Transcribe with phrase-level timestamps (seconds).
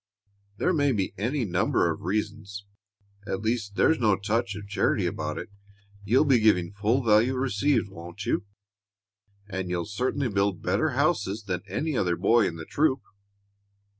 [0.57, 2.65] There may be any number of reasons.
[3.27, 5.49] At least there's no touch of charity about it.
[6.03, 8.43] You'll be giving full value received, won't you?
[9.47, 13.01] And you certainly build better houses than any other boy in the troop."